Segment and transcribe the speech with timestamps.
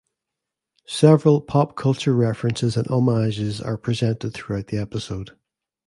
[0.87, 5.37] Several pop culture references and homages are presented throughout the episode.